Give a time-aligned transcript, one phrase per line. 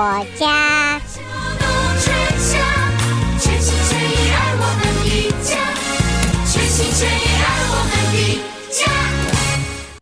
[0.00, 0.24] 我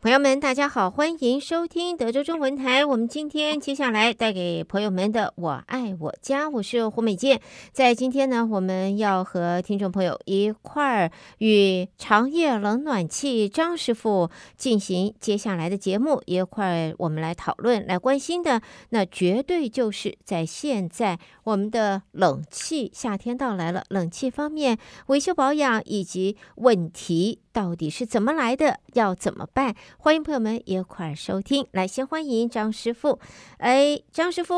[0.08, 2.82] 朋友们，大家好，欢迎收听德州中文台。
[2.82, 7.42] 我们今天接下来带给朋友们的《我爱我家》，我是胡美健。
[7.72, 24.78] 在今天呢，我们要和听众朋友一块儿与长业冷暖气张师傅进行接下来的节目，一块儿我们来讨论、来关心的，那绝对就是在现在我们的冷气夏天到来了，冷气方面
[25.08, 27.40] 维修保养以及问题。
[27.58, 28.78] 到底是怎么来的？
[28.92, 29.74] 要怎么办？
[29.98, 31.66] 欢迎朋友们一块儿收听。
[31.72, 33.18] 来，先欢迎张师傅。
[33.56, 34.54] 哎，张师傅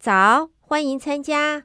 [0.00, 1.64] 早，欢迎参加。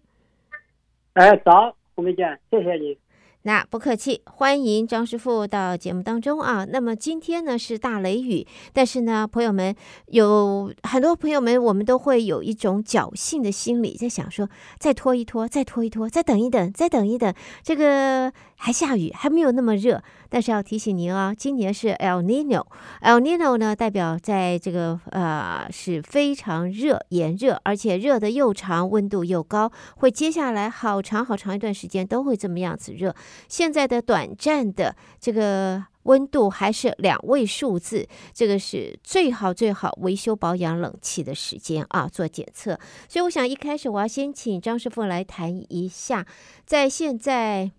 [1.14, 2.98] 哎，早，胡美健，谢谢你。
[3.46, 6.66] 那不客气，欢迎张师傅到节目当中啊。
[6.66, 9.76] 那么今天呢是大雷雨，但是呢，朋友们
[10.08, 18.32] 有很多朋友们，我们都会有一种侥幸的心理，在想说，再拖一拖，再拖一拖，再等一等，再等一等，这个
[18.64, 20.02] 还下雨，还没有那么热。
[20.30, 33.14] 但是要提醒您啊，今年是 El Nino，El Nino 呢代表在这个呃是非常热、炎热，而且热的又长，温度又高，会接下来好长好长一段时间都会这么样子热。
[33.50, 42.80] 现在的短暂的这个温度还是两位数字，这个是最好最好维修保养冷气的时间啊，做检测。
[43.10, 46.26] 所以我想一开始我要先请张师傅来谈一下，
[46.66, 47.72] 在现在。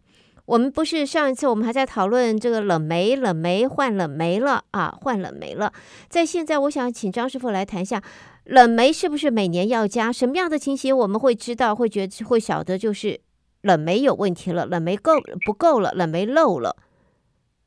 [0.47, 5.73] 我们不是上一次我们还在讨论这个冷媒，冷媒换冷媒了啊，换冷媒了。
[6.09, 8.03] 在现在，我想请张师傅来谈一下，
[8.45, 10.13] 冷媒是不是每年要加？
[10.13, 13.21] 什么样的情形我们会知道，会觉得会晓得，就是
[13.63, 15.15] 冷媒有问题了，冷媒够
[15.47, 16.77] 不够了，冷媒漏了。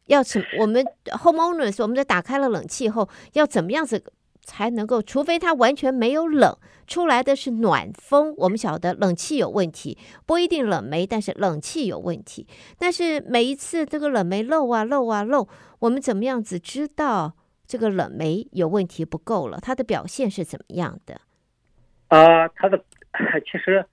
[0.05, 4.03] 要怎我们 homeowners 我们在打开了冷气后，要怎么样子？
[4.47, 8.33] 才能够，除非它完全没有冷，出来的是暖风。
[8.37, 12.47] 我们晓得冷气有问题，不一定冷媒，但是冷气有问题。
[12.80, 15.49] 但是每一次这个冷媒漏啊漏啊漏，
[15.80, 17.33] 我们怎么样子知道
[17.67, 19.59] 这个冷媒有问题不够了？
[19.61, 21.19] 它的表现是怎么样的？
[22.07, 22.81] 啊、呃，它的
[23.52, 23.83] 其实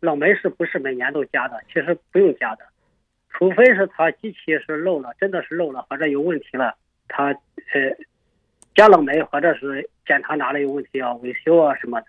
[0.00, 1.62] 冷媒是不是每年都加的？
[1.68, 2.64] 其实不用加的，
[3.28, 6.74] 除非是它机器是漏了，真的是漏了或者有问题了，
[7.06, 7.96] 它呃。
[8.72, 12.06] 加冷媒，或者是检查哪里有问题要维修啊什么的，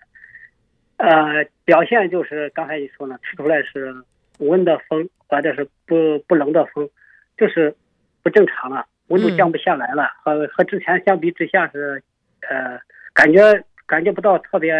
[0.96, 3.94] 呃，表现就是刚才你说呢，吹出来是
[4.40, 6.90] 温的风，或者是不不冷的风，
[7.36, 7.72] 就是
[8.20, 12.02] 不正常了，温度降不下来了，和、嗯、和之前相比之下是，
[12.40, 12.80] 呃，
[13.14, 14.74] 感觉感觉不到特别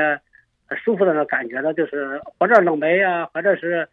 [0.82, 3.88] 舒服的那感觉了，就是或者冷媒啊，或者是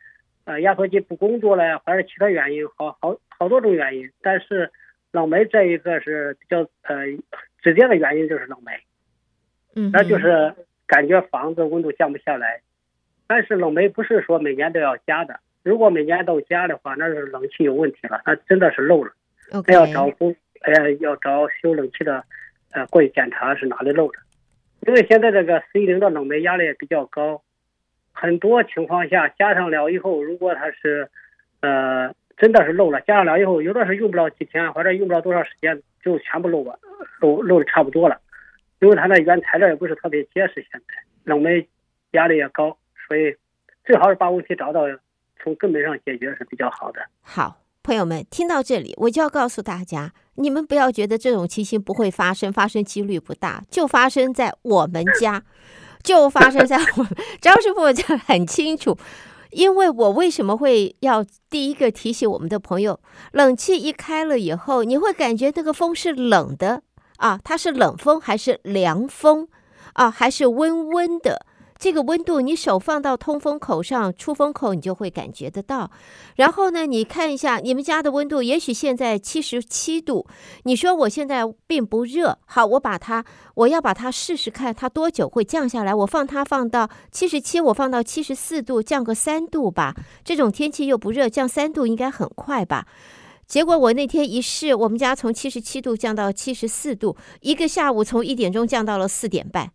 [0.46, 4.72] 呃压缩机不工作了呀，或者其他原因，好好好多种原因，但是
[5.12, 7.06] 冷媒这一个是比较呃。
[7.62, 8.72] 直接的原因就是冷媒，
[9.80, 10.54] 嗯，那就是
[10.86, 12.60] 感觉房子温度降不下来。
[13.28, 19.14] 但是冷媒不是说每年都要加的，如果每年都加的话，那是冷气有问题了，那真的是漏了。
[19.54, 22.24] OK，要找工，呃，要找修冷气的，
[22.72, 24.20] 呃，过去检查是哪里漏的。
[24.82, 27.42] 因为现在这个 C 零的冷媒压力也比较高，
[28.12, 31.10] 很多情况下加上了以后，如果它是，
[31.62, 35.82] 呃，真的是漏了，加上了以后，有的是用不了几天，或者用不了多长时间。
[36.02, 36.80] 就全部漏了，
[37.20, 38.18] 漏漏的差不多了，
[38.82, 41.68] 因为它那原材料也不是特别结实，现在冷媒
[42.12, 43.36] 压力也高，所以
[43.86, 44.82] 最好是把问题找到，
[45.42, 47.02] 从根本上解决是比较好的。
[47.22, 55.44] 好，朋友们听到这里，我就要告诉大家，你们不要觉得这种情形不会发生，发生几率不大，就发生在我们家，
[56.04, 58.98] 就发生在我们张师傅就很清楚。
[59.52, 63.00] 因为我为什么会要第一个提醒我们的朋友，
[63.32, 66.84] 冷气一开了以后，你会感觉那个风是冷的
[67.20, 69.48] 啊，它是冷风还是凉风
[69.94, 71.46] 啊，还是温温的？
[71.78, 75.90] 这个温度，你手放到通风口上、出风口，你就会感觉得到。
[76.36, 80.28] 然后呢，你看一下你们家的温度，也许现在七十七度。
[80.64, 83.24] 你说我现在并不热，好，我把它，
[83.54, 85.96] 我要把它试试看，它多久会降下来？
[85.96, 89.96] 我放它放到七十七，我放到七十四度，降个三度吧。
[90.26, 92.88] 这种天气又不热，降三度应该很快吧？
[93.50, 99.72] 结果我那天一试，我们家从七十七度降到七十四度，一个下午从一点钟降到了四点半。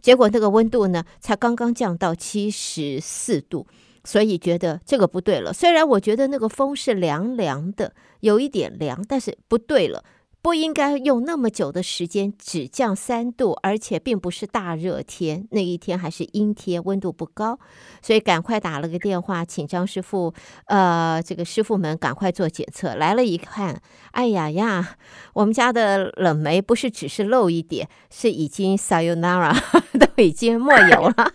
[0.00, 3.66] 结果那个温度呢，才刚刚降到七十四度，
[4.04, 5.52] 所以觉得这个不对了。
[5.52, 10.04] 虽然我觉得那个风是凉凉的，有一点凉，但是不对了。
[10.46, 17.58] 不应该用那么久的时间，只降三度，而且并不是大热天，那一天还是阴天，温度不高，
[18.00, 20.32] 所以赶快打了个电话，请张师傅，
[20.66, 22.94] 呃，这个师傅们赶快做检测。
[22.94, 23.82] 来了一看，
[24.12, 24.96] 哎呀呀，
[25.34, 29.52] 我们家的冷媒不是只是漏一点，是已经 sayonara
[29.98, 31.32] 都已经 没有了。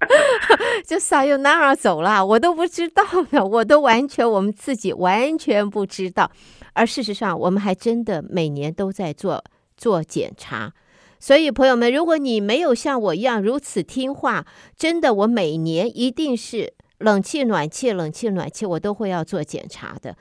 [0.86, 6.30] 就撒由那儿走了，我都不知道呢，我都完全我们自己完全不知道。
[6.74, 9.42] 而事实上，我们还真的每年都在做
[9.76, 10.72] 做检查。
[11.18, 14.46] 所以，朋友们，如果你没有像我一样如此听话，
[14.76, 20.14] 真的，我每年一定是冷气、暖气、冷气、暖气，我都会要做检查的。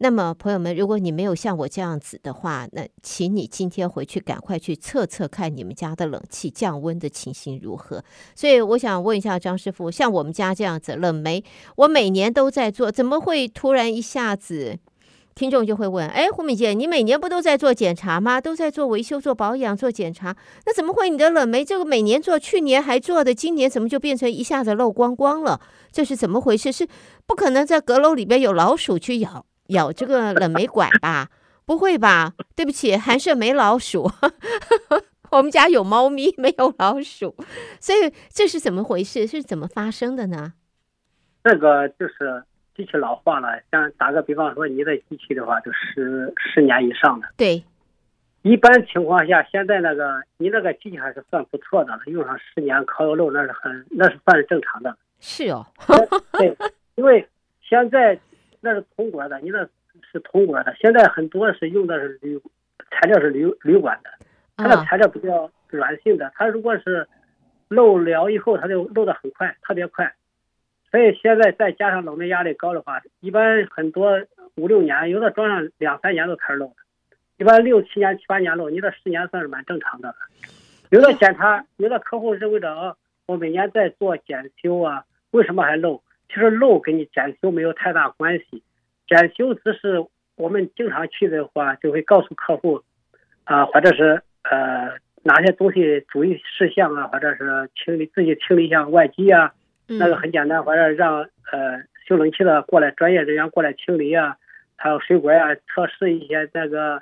[0.00, 8.04] 那么，朋友们，如果你没有像我这样子的话，那请你今天回去赶快去测测看你们家的冷气降温的情形如何。
[8.36, 11.42] 所以，我想问一下张师傅，像我们家这样子冷媒，
[11.76, 14.78] 我每年都在做，怎么会突然一下子？
[15.34, 18.40] 听众就会问：哎，胡敏姐，你每年不都在做检查吗？
[18.40, 20.36] 都在做维修、做保养、做检查，
[20.66, 25.60] 那怎么会你的冷媒这个每年做，去年还做的，今年怎么就变成一下子漏光光了？
[25.92, 26.72] 这是怎么回事？
[26.72, 26.88] 是
[27.26, 29.46] 不可能在阁楼里边有老鼠去咬？
[29.68, 31.28] 咬这个冷媒管吧？
[31.64, 32.32] 不会吧？
[32.56, 34.10] 对不起，寒舍没老鼠，
[35.30, 37.34] 我们家有猫咪，没有老鼠，
[37.78, 39.26] 所以这是怎么回事？
[39.26, 40.54] 是怎么发生的呢？
[41.44, 42.42] 这个就是
[42.74, 47.28] 机器老化了，像打个比方说，你的机器的话，就十十年以上的。
[47.36, 47.62] 对，
[48.40, 54.96] 一般情况下，现在那个你那个机器还是算不错的了，用上十年烤油漏那是很，那是算是正常的。
[55.20, 55.66] 是哦，
[56.32, 56.56] 对，
[56.94, 57.28] 因为
[57.60, 58.18] 现在。
[58.60, 59.68] 那是铜管的，你那
[60.10, 60.74] 是铜管的。
[60.74, 62.40] 现在很多是用的是铝
[62.90, 64.10] 材料，是铝铝管的，
[64.56, 66.32] 它的材料比较软性的。
[66.34, 67.06] 它如果是
[67.68, 70.14] 漏了以后，它就漏的很快，特别快。
[70.90, 74.22] 所以现在再加上冷媒压力高的话，一般很多
[74.56, 76.74] 五六年，有的装上两三年都开始漏了。
[77.36, 80.14] 一般六七年、七八年漏，你这十年算是蛮正常的了。
[80.90, 82.96] 有的检查，有的客户认为着啊，
[83.26, 86.02] 我每年在做检修啊，为什么还漏？
[86.28, 88.62] 其实漏跟你检修没有太大关系，
[89.08, 90.04] 检修只是
[90.36, 92.82] 我们经常去的话，就会告诉客户，
[93.44, 94.90] 啊，或者是呃
[95.22, 99.54] 哪些东西注意事项啊，或者是清理自己清理一下外机啊，
[99.86, 104.36] 那个很简单，或者让呃修冷气的过来专业人员过来清理啊，
[104.76, 107.00] 还有水管啊，测试一些那个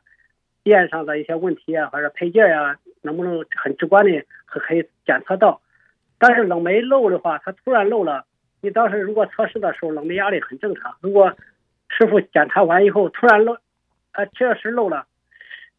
[0.62, 5.60] 电上的一些问题啊，或者配件啊，能不能很直观的可以检测到。
[6.18, 8.24] 但是冷媒漏的话，它突然漏了。
[8.60, 11.36] 你当时如果测试的时候冷媒压力很正常，如果
[11.88, 13.54] 师傅检查完以后突然漏，
[14.12, 15.06] 啊，确实漏了，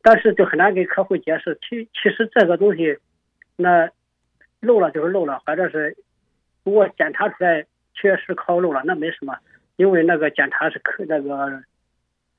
[0.01, 1.57] 但是就很难给客户解释。
[1.62, 2.97] 其其实这个东西，
[3.56, 3.89] 那
[4.62, 5.97] 漏了就是漏了，或者是
[6.63, 9.38] 如果检查出来确实靠漏了，那没什么，
[9.75, 11.62] 因为那个检查是可那个，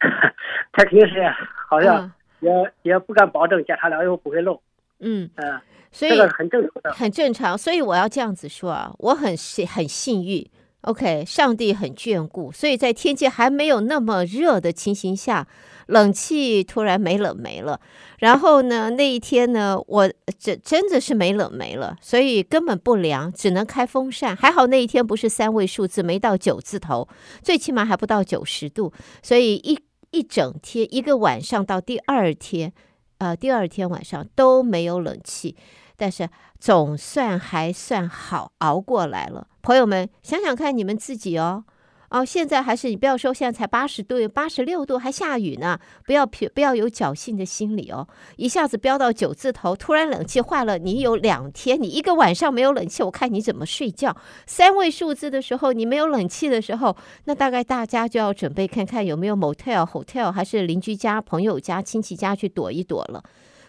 [0.72, 1.22] 他肯定是
[1.68, 4.62] 好像也、嗯、也不敢保证检查了以后不会漏。
[5.00, 5.50] 嗯嗯。
[5.52, 7.56] 呃所以很正常，很正常。
[7.56, 10.46] 所以我要这样子说啊，我很幸很幸运
[10.82, 12.52] ，OK，上帝很眷顾。
[12.52, 15.48] 所以在天气还没有那么热的情形下，
[15.86, 17.80] 冷气突然没冷没了。
[18.18, 24.36] 然后呢，那一天呢，我真真的是没冷没了，所以根本不凉，只能开风扇。
[24.36, 27.08] 还好那一天不是三位数字，没到九字头，
[27.42, 28.92] 最起码还不到九十度。
[29.22, 29.80] 所以一
[30.10, 32.74] 一整天，一个晚上到第二天。
[33.18, 35.56] 呃，第二天晚上都没有冷气，
[35.96, 36.28] 但是
[36.58, 39.46] 总算还算好熬过来了。
[39.62, 41.64] 朋友们，想想看你们自己哦。
[42.10, 45.78] 哦，现在还是你不要说，现在才八十度、八十六度，还下雨呢。
[46.06, 48.08] 不要不要有侥幸的心理哦。
[48.36, 54.16] 一下子飙到九字头，突然冷气坏了，你有两天，你一个晚上没有冷气，我看你怎么睡觉。
[54.46, 63.22] 三位数字的时候，你没有冷气的时候，那大概大家就要准备看看有没有 motel、hotel，还是邻居家、朋友家、亲戚家去躲一躲了。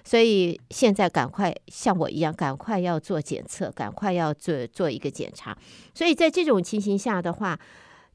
[0.05, 5.55] 所以现在赶快像我一样，赶快要做检测，赶快要做做一个检查。
[5.93, 7.59] 所以在这种情形下的话，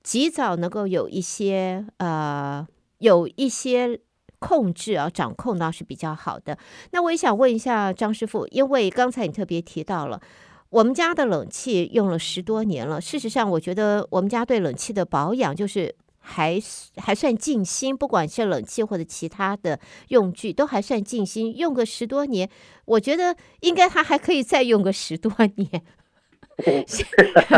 [0.04, 2.64] 及早能够有一些呃，
[2.98, 3.98] 有一些
[4.38, 6.58] 控制啊，掌控倒是比较好的。
[6.92, 10.20] 那我也想问一下张师傅，因为刚才你特别提到了
[10.68, 13.00] 我们家的冷气用了十多年了。
[13.00, 16.60] 事实上，我觉得我们家对冷气的保养就是还
[16.96, 22.50] 还算尽心，不管是冷气或者其他的用具，都还算尽心，用个十多年，
[22.84, 25.82] 我觉得应该它还可以再用个十多年。
[26.86, 27.06] 现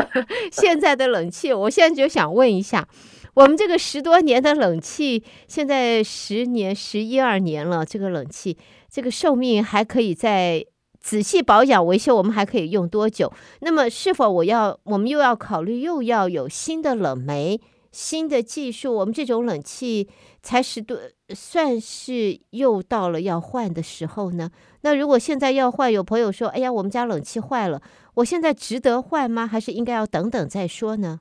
[0.52, 2.88] 现在的冷气，我现在就想问一下，
[3.34, 8.56] 我们这个十多年的冷气，现在十年、十一二年了，这个冷气
[8.90, 10.64] 这个寿命还可以再
[10.98, 13.32] 仔细保养维修，我们还可以用多久？
[13.60, 17.60] 那么是否我要我们又要考虑又要有新的冷媒、
[17.96, 18.94] 新的技术？
[18.94, 20.10] 我们这种冷气
[20.42, 20.98] 才十多，
[21.30, 24.50] 算是又到了要换的时候呢？
[24.82, 27.80] 那如果现在要换，有朋友说：“哎呀，我们家冷气坏了。”
[28.16, 29.46] 我现在值得换吗？
[29.46, 31.20] 还是应该要等等再说呢？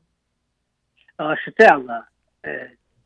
[1.15, 2.05] 呃，是这样的，
[2.41, 2.51] 呃，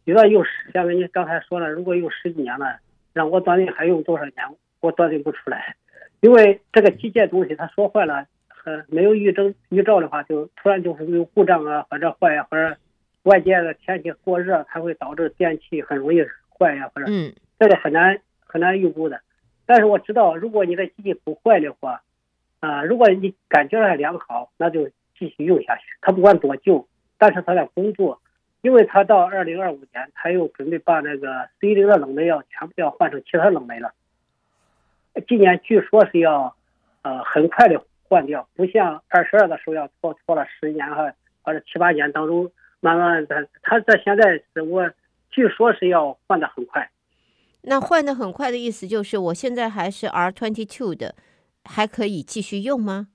[0.06, 2.80] 有的用十，像你刚才说了，如果用十几年了，
[3.14, 4.34] 让我断定还用多少年，
[4.80, 5.76] 我断定不出来，
[6.22, 8.26] 因为这个机械东西它说坏了，
[8.66, 12.76] 呃没有预征预兆的话，就突然就是有故障啊，或者坏、啊，或者
[13.24, 16.24] 外界的天气过热，它会导致电器很容易
[16.58, 19.22] 坏呀、啊，或者嗯，这个很难很难预估的。
[19.66, 22.02] 但是我知道，如果你的机器不坏的话，
[22.60, 25.84] 啊、呃，如果你感觉还良好，那就继续用下去。
[26.02, 28.22] 它不管多旧，但是它在工作，
[28.62, 33.94] 因为它到二零二五年，它又准备把那个 C10 的冷媒要全部要换成其他冷媒了。
[35.28, 36.56] 今年据说是要，
[37.02, 44.90] 呃，很快的换掉，不像二十二的时候要拖拖了十年哈，或者七八年当中，慢慢的，他这现在是我
[45.30, 46.90] 据说是要换的很快。
[47.62, 51.16] 那换的很快的意思就是，我现在还是 R twenty two 的，
[51.66, 53.10] 还可以继续用吗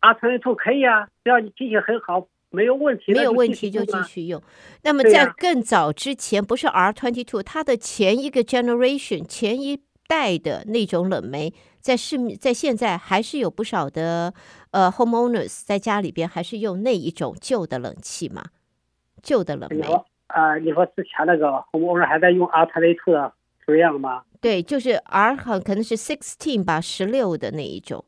[0.00, 4.42] ？R twenty two 可以啊，只要你机器很好，没有问题，没有问题就继续用。
[4.82, 14.34] 那么在更早之前，不是 R twenty two，它的前一个 generation 前一代的那种冷媒，在市面在现在还是有不少的
[14.74, 18.42] 呃 homeowners 在家里边还是用那一种旧的冷气吗，
[19.22, 19.86] 旧的冷媒。
[20.26, 23.32] 啊、呃，你说之前那个，我们还在用 R two 的
[23.64, 24.24] 这样吗？
[24.40, 28.04] 对，就是 R 很可能是 sixteen 吧，十六的那一种。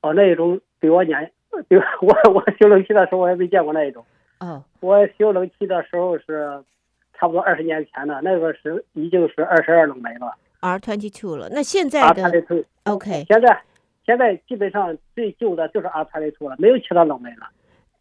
[0.00, 1.30] 哦，那一种比我年，
[1.68, 1.82] 比我
[2.32, 4.02] 我修冷气的时候我也没见过那一种。
[4.40, 6.64] 哦，我修冷气的时候是
[7.12, 11.50] 差不多二十年前的，那个是已经是二十二冷媒了，R twenty two 了。
[11.50, 13.62] 那现在的 R twenty two，OK，现在
[14.06, 17.48] 现在基本上最旧的就是 R twenty two 了，没有其他冷媒了，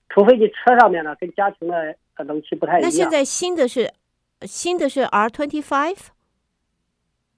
[0.09, 1.95] 除非你车上面呢跟家庭的。
[2.15, 2.83] 冷气不太一样。
[2.83, 3.91] 那现在新的是
[4.41, 5.97] 新的是 R twenty five，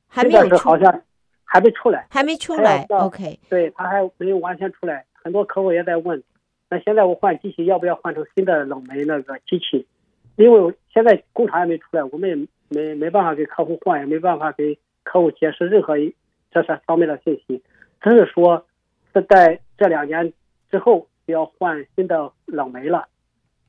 [0.05, 1.01] 还没有出，好像
[1.45, 2.85] 还没出来，还没出来。
[2.89, 5.05] OK，对，它还没有完全出来。
[5.13, 6.21] 很多客户也在问，
[6.69, 9.87] 那现在我换机器要不要换成新的冷媒那个机器？
[10.35, 12.35] 因为现在工厂也没出来，我们也
[12.67, 16.13] 没没办法给客户换，也没办法给客户解释任何一
[16.51, 17.63] 这些方面的信息。
[18.01, 18.65] 只是说
[19.13, 20.33] 是在这两年
[20.69, 23.07] 之后要换新的冷媒了，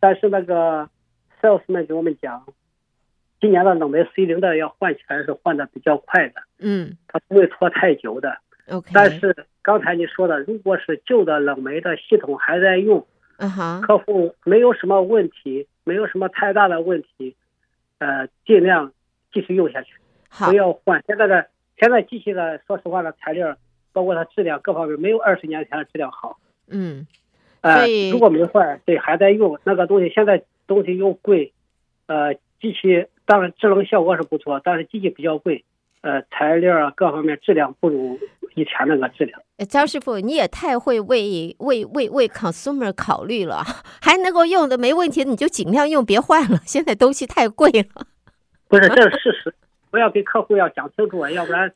[0.00, 0.88] 但是那个。
[1.42, 2.46] salesman 给我们讲，
[3.42, 8.38] 今年的冷媒 C 零的要换起来是换的比较快的，嗯，它不会拖太久的。
[8.70, 13.06] OK，但是刚才你说的，如果是旧的冷媒的系统还在用，
[13.36, 17.36] 嗯哼，客户没有什么问题，没有什么太大的问题，
[17.98, 18.94] 呃，尽量
[19.30, 19.92] 继续用下去，
[20.30, 21.04] 不要换。
[21.06, 23.58] 现在的现在机器的，说实话的材料，
[23.96, 26.38] 包括它质量各方面，没有二十年前的质量好。
[26.68, 27.06] 嗯，
[27.62, 30.44] 呃，如果没坏，对，还在用那个东西，现在。
[30.68, 31.52] 东西又贵，
[32.08, 35.64] 呃，机器当然制冷效果是不错，但是机器比较贵，
[36.00, 38.18] 呃，材料啊各方面质量不如
[38.56, 39.40] 以前那个质量。
[39.68, 43.62] 张师傅，你也太会为为为为 consumer 考虑了，
[44.02, 46.58] 还能够用的没问题，你就尽量用，别换了。
[46.64, 48.06] 现在东西太贵了。
[48.66, 49.54] 不是，这是事实，
[49.92, 51.72] 我要给客户要讲清楚啊，要不然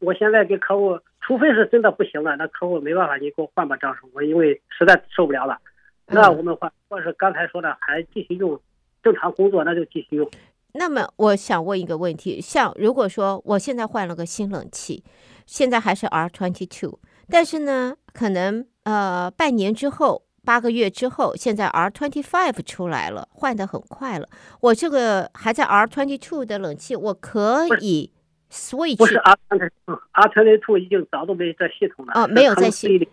[0.00, 5.58] 我现在给客户，除非是真的不行了，那客户没办法，你给我换吧，张叔，我，因为实在受不了了。
[6.06, 8.58] 那我们换，或者是刚才说的还继续用，
[9.02, 10.26] 正常工作那就继续用。
[10.72, 15.04] 那么我想问一个问题，像如果说我现在换了个新冷气，
[15.44, 24.26] 现在还是 R twenty two，但是呢，可能呃半年之后、八个月之后，现在 R twenty five 出来了，换的很快了。
[24.62, 28.10] 我这个还在 R twenty two 的冷气，我可以
[28.50, 28.96] switch。
[28.96, 32.12] 不是 R twenty two，R twenty two 已经早都没在系统了。
[32.14, 33.08] 哦，没有在系统。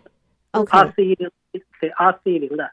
[0.52, 1.30] OK，R 四一零
[1.80, 2.70] 对 R 四一零的。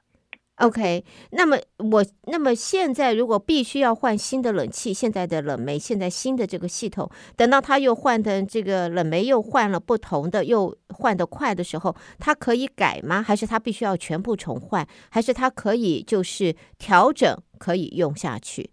[0.57, 13.21] OK，那么我那么现在如果必须要换新的冷气，现在的冷媒，现在新的这个系统，等到它又换的这个冷媒又换了不同的，又换的快的时候，它可以改吗？
[13.23, 14.87] 还是它必须要全部重换？
[15.09, 18.69] 还是它可以就是调整，可以用下去？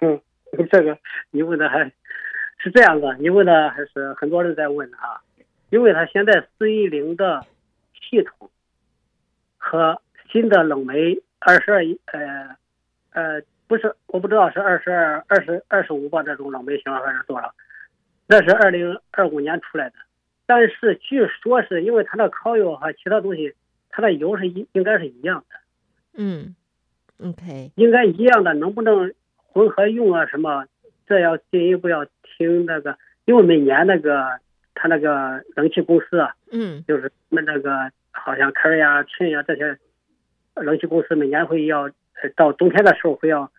[0.00, 0.18] 嗯，
[0.70, 0.98] 这个
[1.30, 1.84] 你问的还
[2.58, 5.20] 是这样的，你问的还是很多人在问啊，
[5.70, 7.44] 因为他现在四一零的
[7.94, 8.50] 系统。
[9.64, 12.56] 和新的冷媒二十二一呃
[13.12, 17.54] 呃不是我不知道是二十二二十二十五吧，这种冷媒型号还是多少？
[18.26, 19.94] 那是二零二五年出来的，
[20.46, 23.54] 但是据说是因为它的烤油和其他东西，
[23.88, 25.56] 它的油是一应该是一样的。
[26.14, 26.56] 嗯
[27.20, 29.14] ，OK，应该一样的，能不能
[29.52, 30.26] 混合用啊？
[30.26, 30.66] 什么？
[31.06, 34.38] 这要进一步要听那个，因为每年那个
[34.74, 37.90] 他那个冷气公司啊，嗯，就是我们那个。
[38.14, 39.78] 好像科呀、春呀这些
[40.54, 41.90] 冷气公司每年会要，
[42.36, 43.50] 到冬天的时候会要，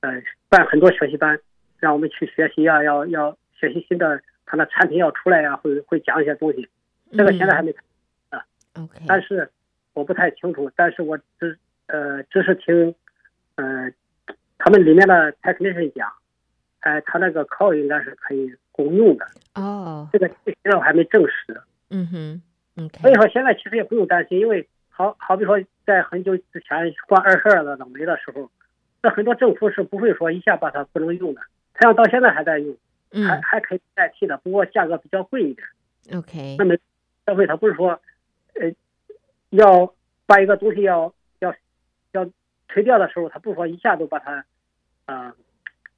[0.00, 1.38] 呃，办很多学习班，
[1.78, 6.66] 让我们去学习呀，要要学习新的，他那产品要出来呀，会会讲一些东西。
[7.12, 7.74] 这个现在还没，
[8.30, 8.42] 啊
[8.74, 8.98] ，OK。
[9.06, 9.50] 但是
[9.92, 12.94] 我不太清楚，但是我只呃只是听，
[13.56, 13.92] 呃，
[14.62, 16.12] 他们里面的 technician 讲，
[16.80, 19.26] 哎，他那个 call 应该是可以共用的。
[19.54, 21.60] 哦，这个现在还没证实。
[21.88, 22.42] 嗯哼。
[22.76, 23.00] Okay.
[23.02, 28.50] 所以说现在其实也不用担心，因为好好比说在很久之前换二十二的冷媒的时候，
[29.02, 31.42] 那很多政府是不会说一下把它不能用的，
[31.74, 32.74] 它要到现在还在用，
[33.10, 35.66] 嗯还还可以代替的，不过价格比较贵一点。
[36.16, 36.74] ，OK，那么
[37.26, 38.00] 消费它不是说，
[38.54, 38.72] 呃，
[39.50, 39.92] 要
[40.24, 41.54] 把一个东西要要
[42.12, 42.24] 要
[42.72, 44.44] 推掉的时候，他不说一下就把它，
[45.06, 45.34] 啊、呃，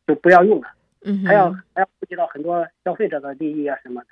[0.07, 0.69] 就不要用了，
[1.03, 4.09] 嗯，还要还要顾及到很多消费者的利益啊什么的，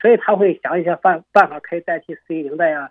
[0.00, 2.90] 所以他会想一些办办法可以代替 C 零的呀，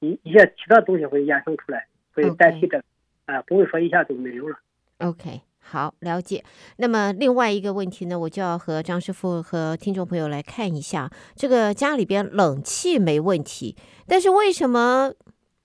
[0.00, 2.78] 一一些其他东西会衍生出来，会代替这个，
[3.26, 4.56] 啊、呃，不会说一下就没有了。
[4.98, 6.44] OK，好，了解。
[6.76, 13.76] 那么另外一个问题呢，我就要和张师傅和听众朋友来看一下，这个家里边冷气没问题，
[14.06, 15.12] 但是为什么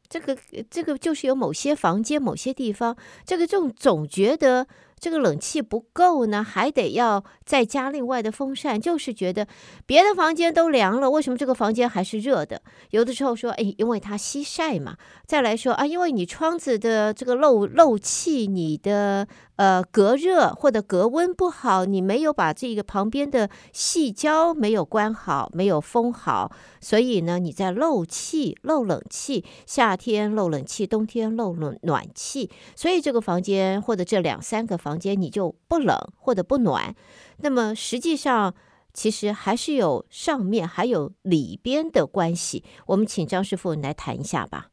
[0.10, 0.36] 这个
[0.70, 4.68] 这个就是有某些房间、某些地方，这个总总觉得。
[5.02, 9.48] 这个冷气不够呢，还得要再加另外的风扇，就是觉得
[9.86, 12.62] 别的房间都凉了，为什么这个房间还是热的？
[12.90, 14.98] 有的时候说，哎，因为它吸晒嘛。
[15.26, 19.26] 再来说啊，因为你窗子的这个漏漏气，你的
[19.60, 26.50] 呃隔热或者隔温不好，你没有把这个旁边的细胶没有关好，没有封好，
[26.80, 35.10] 所以呢，你在漏气、漏冷气，夏天漏冷气，冬天漏暖暖气，所以这个房间或者这两三个房间。
[35.20, 36.96] 你就不冷或者不暖，
[37.40, 38.54] 那么实际上
[38.94, 42.64] 其实还是有上面还有里边的关系。
[42.86, 44.70] 我们请张师傅来谈一下吧。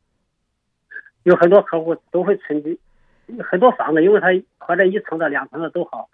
[1.24, 2.78] 有很多客户都会曾经
[3.44, 4.28] 很多房子，因为他
[4.58, 6.08] 或者一层的、两层的都好，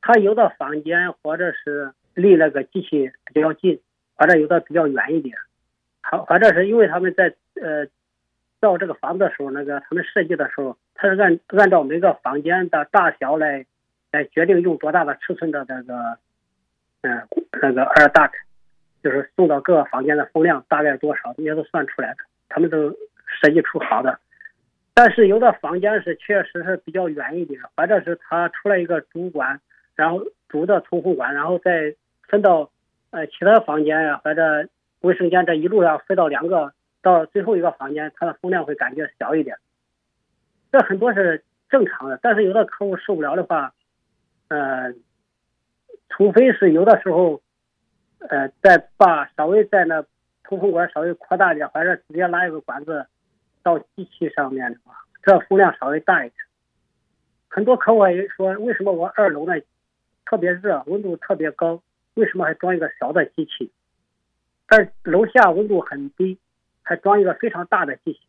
[0.00, 3.80] 他有的房间或者是离那个机器比较近，
[4.16, 5.36] 或者有的比较远一点，
[6.00, 7.86] 好，或者是因为他们在呃。
[8.60, 13.64] 造这个房子的时候，那个他们设计的时候，他是按按照每个房间的大小来
[14.10, 16.18] 来决定用多大的尺寸的那个，
[17.02, 17.28] 嗯、呃，
[17.62, 18.32] 那个 air duct，
[19.00, 22.16] 就是送到各个房间的风量大概多少，也都算出来的，
[22.48, 22.90] 他们都
[23.28, 24.18] 设计出好的。
[24.98, 29.60] 但是有的房间是确实是比较远一点，或者是它出来一个主管，
[29.94, 31.94] 然后主的通风管，然后再
[32.26, 32.68] 分到
[33.10, 34.68] 呃其他房间呀，或者
[35.02, 36.72] 卫生间这一路上分到两个。
[37.00, 39.56] 到最后一个房间，它的风量会感觉小一点，
[40.72, 42.18] 这很多是正常的。
[42.20, 43.72] 但是有的客户受不了的话，
[44.48, 44.92] 呃，
[46.08, 47.40] 除非是有的时候，
[48.18, 50.04] 呃，再把稍微在那
[50.42, 53.06] 通风管稍微扩大点，或者直接拉一个管子
[53.68, 56.34] 到机器上面的话，这风量稍微大一点。
[57.48, 59.54] 很多客户也说，为什么我二楼呢
[60.24, 61.82] 特别热，温度特别高，
[62.14, 63.70] 为什么还装一个小的机器？
[64.66, 66.38] 而楼下温度很低。
[66.80, 68.20] 还装一个非常大的机器，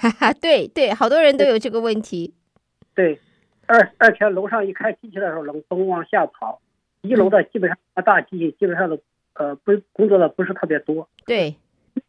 [0.40, 2.32] 对对，好多人都有这个问题。
[2.96, 3.20] 对，
[3.66, 6.62] 而而且楼上一开机器的时候，冷风往下跑，
[7.02, 8.98] 一楼的基本上大机器基本上都
[9.34, 11.06] 呃不工作的不是特别多。
[11.26, 11.54] 对，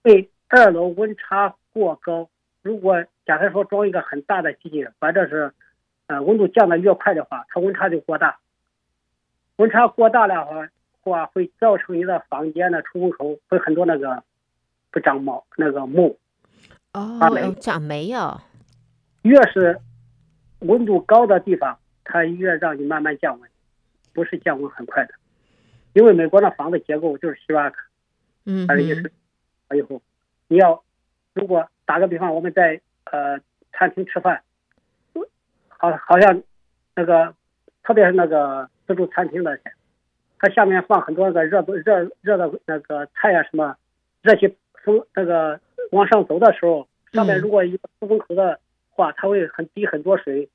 [0.04, 2.30] 因为二楼温差过高，
[2.62, 5.54] 如果假设说装一个很大的机器，或者是
[6.08, 8.40] 呃温度降得越快的话，它温差就过大。
[9.58, 10.70] 温差过大的话，
[11.02, 14.24] 话会造成一个房间的出风口会很多那个。
[14.92, 16.18] 不长毛，那个木
[16.94, 18.42] 哦，发霉，长霉哦。
[19.22, 19.80] 越是
[20.62, 23.48] 温度高的地方，它越让你慢慢降温，
[24.14, 25.14] 不是降温很快的。
[25.94, 27.78] 因为美国的房子结构就是希瓦克，
[28.46, 29.12] 嗯，它的意思，
[29.76, 30.02] 以后
[30.48, 30.84] 你要
[31.40, 33.40] 如果打个比方，我们在呃
[33.72, 34.44] 餐厅吃饭，
[35.68, 36.44] 好好像
[36.96, 37.34] 那个
[37.84, 39.60] 特别是那个自助餐厅的，
[40.38, 43.76] 它下面放很多个热热热的那个菜啊什么
[44.22, 44.56] 热气。
[44.84, 45.60] 从那个
[45.92, 50.50] 往上走的时候，上面如果一个出风口的话，它会很滴很多水，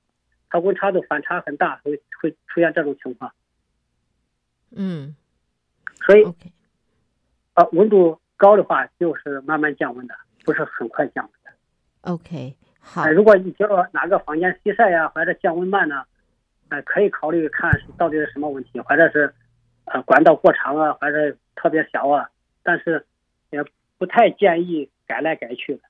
[0.49, 3.33] 它温差的反差很大，会会出现这种情况。
[4.71, 5.15] 嗯，
[6.07, 6.25] 所以.
[7.57, 10.15] 呃，温度高的话就是慢慢降温的，
[10.45, 11.51] 不是很快降的。
[12.03, 13.03] OK，好。
[13.03, 16.05] 呃，如果你觉得哪个房间西晒呀，或者降温慢呢，
[16.69, 19.35] 呃，可以考虑看是到底是什么问题，或者是
[19.87, 22.29] 呃管道过长啊，或者特别小啊，
[22.63, 23.07] 但是
[23.51, 23.65] 也。
[23.97, 25.81] 不太建议改来改去的。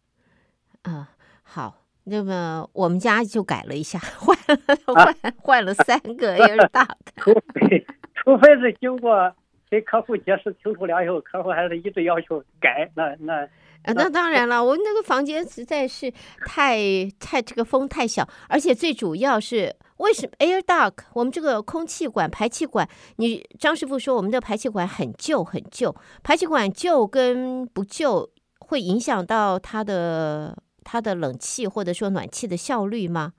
[0.85, 1.07] 嗯，
[1.43, 6.97] 好，那么我们家就改了一下， 换了换换了三个，也是大的。
[7.17, 9.35] 除非除非是经过
[9.71, 13.49] 给客户解释清楚了以后，客户还是一直要求改，那那。
[13.85, 16.11] 啊，那当然了，我那个房间实在是
[16.47, 16.79] 太
[17.21, 33.35] 太这个风太小，而且最主要是为什么 air duct 我们这个空气管排气管，你张师傅说我们的排气管很旧很旧，排气管旧跟不旧会影响到它的它的冷气或者说暖气的效率吗？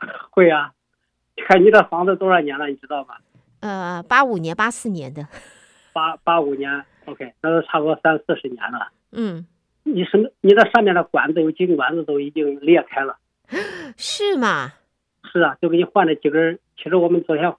[0.30, 0.72] 会啊，
[1.48, 3.14] 看你的房子多少年了，你知道吗？
[3.60, 5.26] 呃，八五年八四年的，
[5.92, 8.90] 八八五年，OK，那都差不多三四十年了。
[9.12, 9.46] 嗯，
[9.82, 13.16] 你什么你那上面的管子有几根管子都已经裂开了，
[13.96, 14.72] 是吗？
[15.32, 16.58] 是啊，就给你换了几根。
[16.76, 17.52] 其实我们昨天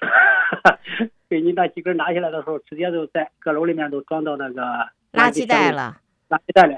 [1.28, 4.62] 给你那几根拿下来的时候，直接就在阁楼里面都装到那个
[5.12, 5.98] 垃圾袋了。
[6.28, 6.76] 垃圾袋里，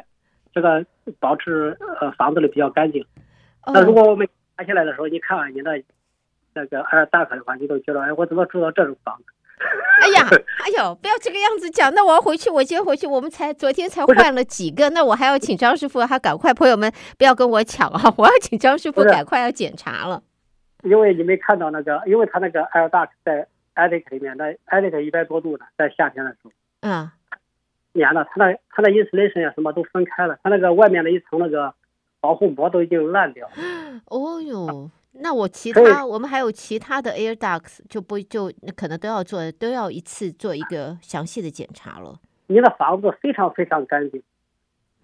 [0.52, 0.84] 这个
[1.20, 3.04] 保持呃房子里比较干净。
[3.62, 5.82] 哦、那如果我们拿下来的时候，你看看你那
[6.54, 9.24] 那个二大克的话，你都觉得哎，我怎么住到这种房子？
[10.02, 10.28] 哎呀，
[10.64, 11.92] 哎呦，不要这个样子讲。
[11.94, 18.02] 那我要回去，我今天回去，我们才昨天才换了几个，那我还要请张师傅，还赶快，朋友们不要跟我抢啊！
[18.18, 20.22] 我要请张师傅赶快要检查了。
[20.82, 27.10] 因为你没看到那个，因为他那个 Air Duct 在 Attic 里面，那 Attic 一百多度呢，在夏天的时候，嗯，
[27.94, 31.74] 粘了，他那他那 insulation 呀什么都分开了，他那个外面的一层那个
[32.20, 33.54] 保护膜都已经烂掉了。
[34.06, 34.90] 哦哟。
[35.20, 42.18] 那我其他我们还有其他的 air ducts 就不就可能都要做都要一次做一个详细的检查了。
[42.46, 44.22] 你的房子非常非常干净，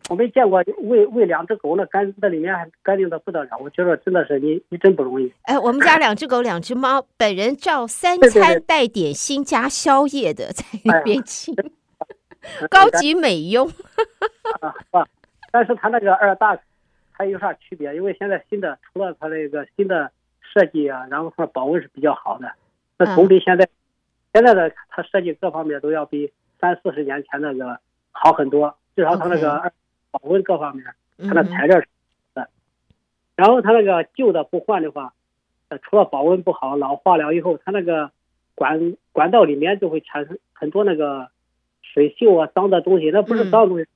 [0.09, 3.51] 我没见过喂喂两只狗那干那里面还干净的不得了。
[3.61, 5.33] 我觉得真的是你你真不容易。
[5.43, 11.55] 哎，我们家两只狗两只猫，本人照三餐带点心加宵夜的在那边清，
[12.71, 13.67] 高级美 佣。
[14.61, 15.07] 啊，
[15.51, 16.59] 但是他那个二大。
[17.15, 17.95] 它有啥区别？
[17.95, 22.53] 因为现在新的除了它那个新的设计啊，然后它保温是比较好的。
[22.99, 23.69] 那总比现在、嗯、
[24.35, 27.79] 现在的它设计各方面都要比三四十年前那个
[28.11, 28.77] 好很多。
[28.95, 29.73] 至少它那个
[30.11, 30.85] 保温各方面，
[31.19, 31.87] 它的材料是
[32.35, 32.49] 的。
[33.37, 35.15] 然后它那个旧的不换的话，
[35.69, 38.11] 呃，除了保温不好，老化了以后，它那个
[38.55, 41.29] 管管道里面就会产生很多那个
[41.83, 43.11] 水锈啊、脏的东西。
[43.11, 43.85] 那不是脏东西。
[43.85, 43.87] 嗯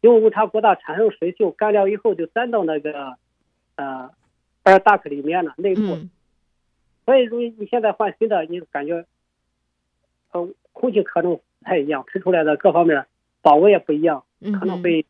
[0.00, 3.16] 因为误差过大，产生水锈，干掉以后就粘到那个
[3.76, 4.10] 呃
[4.62, 5.82] 二大克里面了内部。
[5.82, 6.10] 嗯、
[7.04, 9.04] 所以，如果你现在换新的，你感觉
[10.32, 13.06] 呃空气可能不太一样，吹出来的各方面
[13.42, 14.24] 保温也不一样，
[14.58, 15.04] 可能会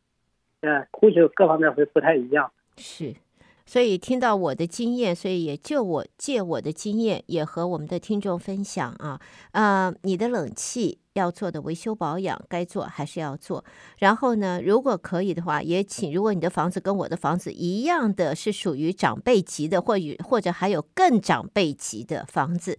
[0.61, 2.51] 呃空气各方面会不太一样。
[2.77, 3.13] 是。
[3.65, 9.19] 所以听到我的经验，所以也就我借我的经验，也和我们的听众分享啊。
[9.51, 13.63] 呃，你的冷气要做的维修保养，该做还是要做。
[13.97, 22.77] 然后呢，如果可以的话，也请如果你的房子跟我的房子一样的是属于长辈级的，或与或者还有更长辈级的房子，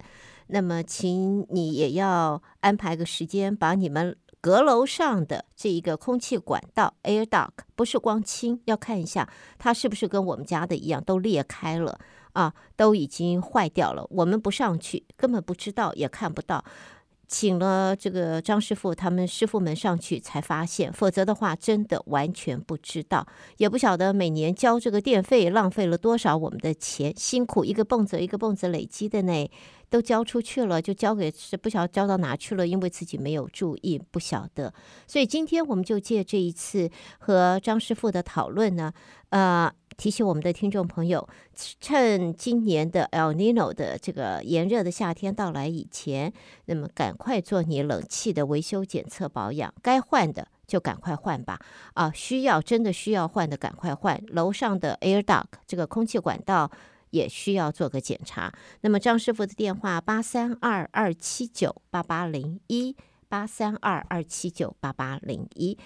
[0.49, 4.16] 那么请你也要安排个时间，把你们。
[4.42, 11.96] 阁楼上的这一个空气管道 air duct 不是光清，要看一下它是不是跟我们家的一样都裂开了
[12.33, 14.05] 啊，都已经坏掉了。
[14.11, 16.64] 我们不上去，根本不知道，也看不到。
[17.28, 23.26] 请了这个张师傅，他们师傅们上去才发现，否则的话真的完全不知道，
[23.59, 29.50] 也不晓得每年交这个电费浪费了多少我们的钱，辛苦一个蹦子一个蹦子累积的呢，
[29.92, 34.72] 都交出去了，就交给是不晓得交到哪去了，因为自己没有注意，不晓得。
[35.07, 38.92] 所以今天我们就借这一次和张师傅的讨论呢，
[39.28, 39.70] 呃。
[39.98, 41.28] 提醒我们的听众朋友，
[41.78, 46.33] 趁今年的 El Nino 的这个炎热的夏天到来以前，
[46.64, 51.61] 那么赶快做你冷气的维修检测保养，该换的就赶快换吧。
[51.92, 54.18] 啊，需要真的需要换的赶快换。
[54.28, 56.70] 楼上的 Air Duct 这个空气管道
[57.12, 58.53] 也需要做个检查。
[58.81, 62.96] 那么张师傅的电话八三二二七九八八零一
[63.29, 65.79] 八三二二七九八八零一。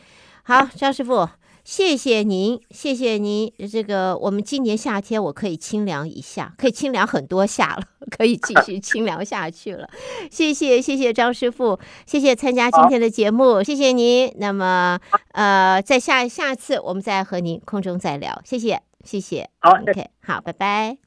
[0.42, 1.28] 好，张师傅。
[1.64, 3.52] 谢谢您，谢谢您。
[3.68, 9.90] 这个我们今年夏天我可以清凉一下，可以清凉很多下了， 可以继续清凉下去了。
[10.30, 14.32] 谢谢，谢谢张师傅，谢谢参加今天的节目，谢谢您。
[14.38, 15.00] 那么，
[15.32, 18.40] 呃，在下下次我们再和您空中再聊。
[18.44, 19.50] 谢谢，谢谢。
[19.58, 20.98] 好，OK，好，拜拜，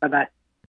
[0.00, 0.39] 拜拜。